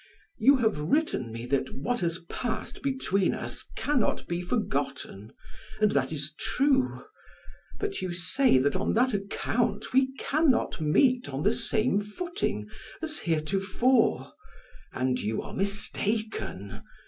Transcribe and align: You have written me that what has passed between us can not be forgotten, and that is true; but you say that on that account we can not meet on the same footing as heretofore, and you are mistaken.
You 0.39 0.55
have 0.57 0.79
written 0.79 1.31
me 1.31 1.45
that 1.45 1.75
what 1.75 1.99
has 1.99 2.23
passed 2.27 2.81
between 2.81 3.35
us 3.35 3.63
can 3.75 3.99
not 3.99 4.27
be 4.27 4.41
forgotten, 4.41 5.31
and 5.79 5.91
that 5.91 6.11
is 6.11 6.33
true; 6.39 7.05
but 7.79 8.01
you 8.01 8.11
say 8.11 8.57
that 8.57 8.75
on 8.75 8.95
that 8.95 9.13
account 9.13 9.93
we 9.93 10.11
can 10.13 10.49
not 10.49 10.81
meet 10.81 11.29
on 11.29 11.43
the 11.43 11.51
same 11.53 11.99
footing 12.01 12.67
as 13.03 13.19
heretofore, 13.19 14.33
and 14.91 15.19
you 15.19 15.39
are 15.43 15.53
mistaken. 15.53 16.81